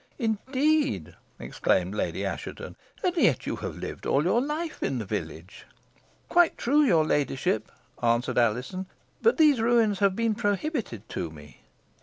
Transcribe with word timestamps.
"Indeed!" 0.17 1.15
exclaimed 1.37 1.93
Lady 1.93 2.25
Assheton; 2.25 2.75
"and 3.03 3.15
yet 3.15 3.45
you 3.45 3.57
have 3.57 3.77
lived 3.77 4.07
all 4.07 4.23
your 4.23 4.41
life 4.41 4.81
in 4.81 4.97
the 4.97 5.05
village?" 5.05 5.67
"Quite 6.27 6.57
true, 6.57 6.81
your 6.81 7.05
ladyship," 7.05 7.71
answered 8.01 8.39
Alizon; 8.39 8.87
"but 9.21 9.37
these 9.37 9.61
ruins 9.61 9.99
have 9.99 10.15
been 10.15 10.33
prohibited 10.33 11.07
to 11.09 11.29
me." 11.29 11.61